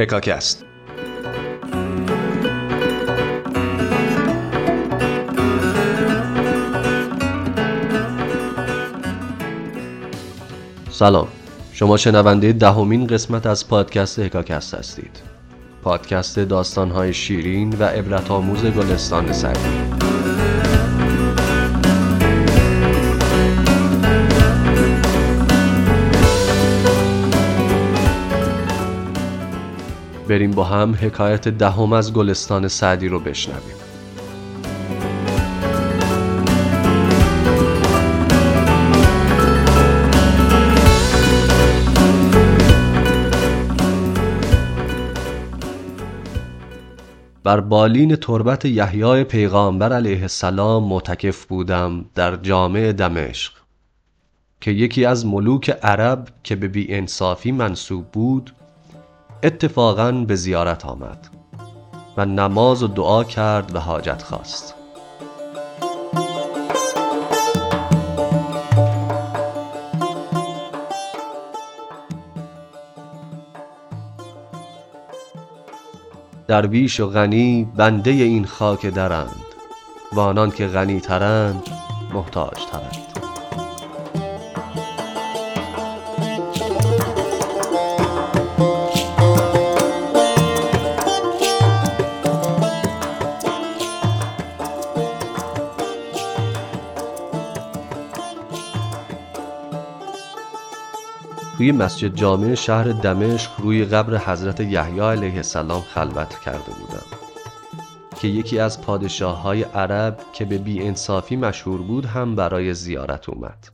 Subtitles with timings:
[0.00, 0.64] هکاکست
[10.90, 11.28] سلام.
[11.72, 15.22] شما شنونده دهمین قسمت از پادکست هکاکست هستید.
[15.82, 20.09] پادکست داستانهای شیرین و عبرت آموز گلستان سعدی
[30.30, 33.76] بریم با هم حکایت دهم از گلستان سعدی رو بشنویم.
[47.44, 53.52] بر بالین تربت یحیای پیغامبر علیه السلام معتکف بودم در جامع دمشق
[54.60, 58.52] که یکی از ملوک عرب که به بی انصافی منصوب بود
[59.42, 61.28] اتفاقا به زیارت آمد
[62.16, 64.74] و نماز و دعا کرد و حاجت خواست.
[76.46, 79.44] درویش و غنی بنده این خاک درند
[80.12, 81.62] و آنان که غنی ترند
[82.14, 82.99] محتاج ترند.
[101.60, 107.04] توی مسجد جامع شهر دمشق روی قبر حضرت یحیی علیه السلام خلوت کرده بودم.
[108.20, 113.28] که یکی از پادشاه های عرب که به بی انصافی مشهور بود هم برای زیارت
[113.28, 113.68] اومد.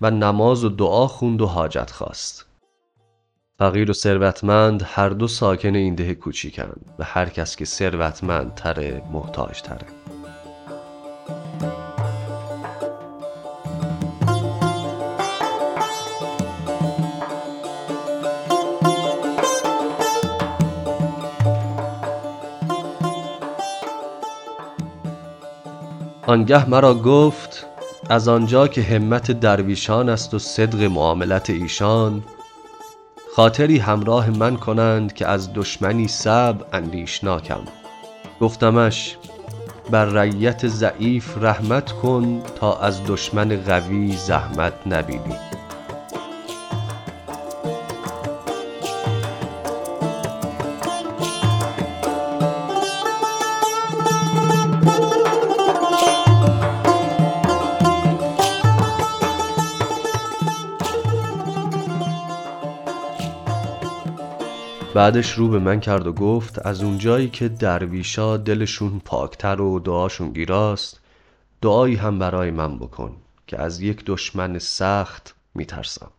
[0.00, 2.46] و نماز و دعا خوند و حاجت خواست.
[3.58, 9.02] فقیر و ثروتمند هر دو ساکن این ده کوچیکند و هر کس که ثروتمند تره
[9.12, 9.99] محتاج تره
[26.30, 27.66] آنگه مرا گفت
[28.10, 32.22] از آنجا که همت درویشان است و صدق معاملت ایشان
[33.36, 37.60] خاطری همراه من کنند که از دشمنی سب اندیشناکم.
[38.40, 39.16] گفتمش
[39.90, 45.59] بر رعیت ضعیف رحمت کن تا از دشمن قوی زحمت نبینی.
[65.00, 70.32] بعدش رو به من کرد و گفت از اونجایی که درویشا دلشون پاکتر و دعاشون
[70.32, 71.00] گیراست
[71.62, 73.16] دعایی هم برای من بکن
[73.46, 76.10] که از یک دشمن سخت میترسم.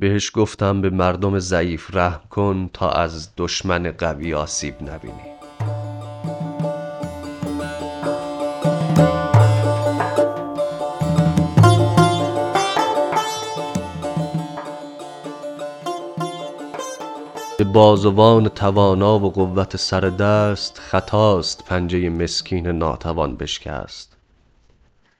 [0.00, 5.33] بهش گفتم به مردم ضعیف رحم کن تا از دشمن قوی آسیب نبینی.
[17.64, 24.16] به بازوان توانا و قوت سر دست خطاست پنجه مسکین ناتوان بشکست.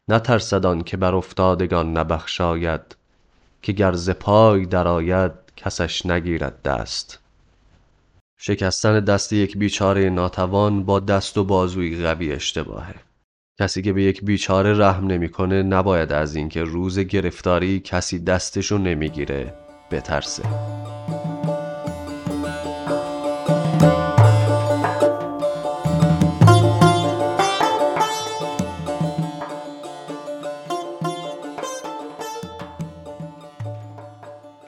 [0.08, 2.80] نترسد آن که بر افتادگان نبخشاید
[3.62, 7.18] که گر ز پای درآید کسش نگیرد دست.
[8.38, 12.94] شکستن دست یک بیچاره ناتوان با دست و بازوی قوی اشتباهه.
[13.60, 19.54] کسی که به یک بیچاره رحم نمی‌کنه نباید از اینکه روز گرفتاری کسی دستشو نمی‌گیره
[19.90, 20.83] بترسه.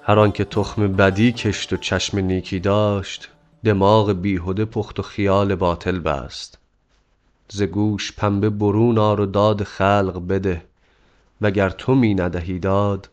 [0.08, 3.30] هر آنکه تخم بدی کشت و چشم نیکی داشت
[3.64, 6.58] دماغ بیهده پخت و خیال باطل بست.
[7.48, 10.62] ز گوش پنبه برون آر و داد خلق بده
[11.40, 13.08] وگر تو می ندهی داد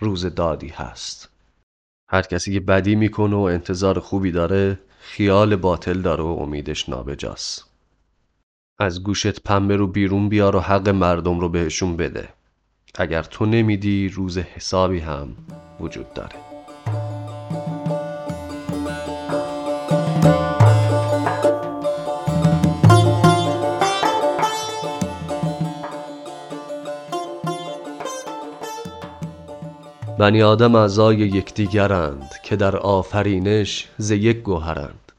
[0.00, 1.28] روز دادی هست.
[2.08, 7.64] هر کسی که بدی می‌کنه و انتظار خوبی داره خیال باطل داره و امیدش نابجاست.
[8.78, 12.28] از گوشت پنبه رو بیرون بیار و حق مردم رو بهشون بده.
[12.98, 15.28] اگر تو نمیدی روز حسابی هم
[15.80, 16.36] وجود داره.
[30.18, 35.12] بنی آدم اعضای یکدیگرند که در آفرینش ز یک گوهرند.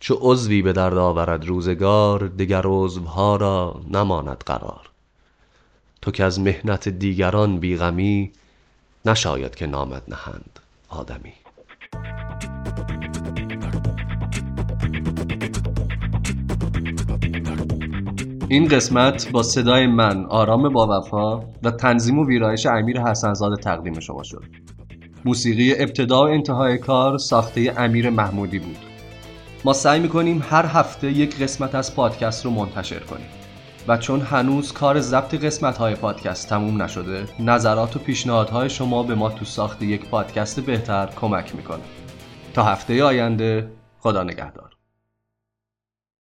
[0.00, 4.90] چو عضوی به درد آورد روزگار دگر عضوها را نماند قرار.
[6.02, 8.32] تو کز محنت دیگران بی غمی
[9.04, 11.32] نشاید که نامت نهند آدمی.
[18.48, 24.00] این قسمت با صدای من آرام با وفا و تنظیم و ویرایش امیر حسنزاده تقدیم
[24.00, 24.44] شما شد.
[25.24, 28.76] موسیقی ابتدا و انتهای کار ساخته امیر محمودی بود.
[29.64, 33.37] ما سعی می‌کنیم هر هفته یک قسمت از پادکست رو منتشر کنیم.
[33.88, 39.14] و چون هنوز کار ضبط قسمت های پادکست تموم نشده نظرات و پیشنهادهای شما به
[39.14, 41.82] ما تو ساخت یک پادکست بهتر کمک می‌کنه.
[42.54, 43.70] تا هفته آینده
[44.00, 44.77] خدا نگهدار.